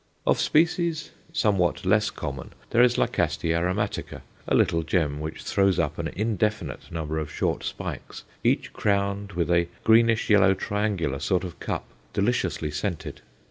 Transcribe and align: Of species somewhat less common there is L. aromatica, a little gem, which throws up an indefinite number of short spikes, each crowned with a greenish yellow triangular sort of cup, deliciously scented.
Of 0.25 0.39
species 0.41 1.11
somewhat 1.31 1.85
less 1.85 2.09
common 2.09 2.53
there 2.71 2.81
is 2.81 2.97
L. 2.97 3.05
aromatica, 3.07 4.23
a 4.47 4.55
little 4.55 4.81
gem, 4.81 5.19
which 5.19 5.43
throws 5.43 5.77
up 5.77 5.99
an 5.99 6.07
indefinite 6.15 6.91
number 6.91 7.19
of 7.19 7.31
short 7.31 7.63
spikes, 7.63 8.23
each 8.43 8.73
crowned 8.73 9.33
with 9.33 9.51
a 9.51 9.67
greenish 9.83 10.27
yellow 10.27 10.55
triangular 10.55 11.19
sort 11.19 11.43
of 11.43 11.59
cup, 11.59 11.85
deliciously 12.13 12.71
scented. 12.71 13.21